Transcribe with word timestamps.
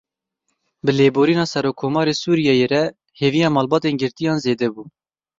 Bi 0.83 0.91
lêborîna 0.99 1.45
Serokkomarê 1.53 2.13
Sûriyeyê 2.21 2.67
re 2.73 2.83
hêviya 3.19 3.49
malbatên 3.55 3.95
girtiyan 4.01 4.37
zêde 4.45 4.67
bû. 4.73 4.83